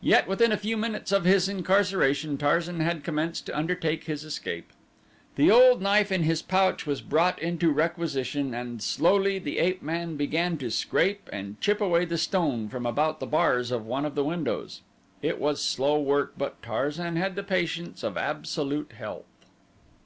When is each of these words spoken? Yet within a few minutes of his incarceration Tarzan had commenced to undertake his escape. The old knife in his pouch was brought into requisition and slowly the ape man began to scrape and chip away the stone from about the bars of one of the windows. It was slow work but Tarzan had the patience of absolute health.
Yet 0.00 0.28
within 0.28 0.52
a 0.52 0.56
few 0.56 0.76
minutes 0.76 1.10
of 1.10 1.24
his 1.24 1.48
incarceration 1.48 2.38
Tarzan 2.38 2.78
had 2.78 3.02
commenced 3.02 3.44
to 3.46 3.58
undertake 3.58 4.04
his 4.04 4.22
escape. 4.22 4.70
The 5.34 5.50
old 5.50 5.82
knife 5.82 6.12
in 6.12 6.22
his 6.22 6.42
pouch 6.42 6.86
was 6.86 7.00
brought 7.00 7.40
into 7.42 7.72
requisition 7.72 8.54
and 8.54 8.80
slowly 8.80 9.40
the 9.40 9.58
ape 9.58 9.82
man 9.82 10.14
began 10.14 10.58
to 10.58 10.70
scrape 10.70 11.28
and 11.32 11.60
chip 11.60 11.80
away 11.80 12.04
the 12.04 12.18
stone 12.18 12.68
from 12.68 12.86
about 12.86 13.18
the 13.18 13.26
bars 13.26 13.72
of 13.72 13.84
one 13.84 14.04
of 14.04 14.14
the 14.14 14.22
windows. 14.22 14.82
It 15.22 15.40
was 15.40 15.60
slow 15.60 16.00
work 16.00 16.34
but 16.38 16.62
Tarzan 16.62 17.16
had 17.16 17.34
the 17.34 17.42
patience 17.42 18.04
of 18.04 18.16
absolute 18.16 18.92
health. 18.92 19.24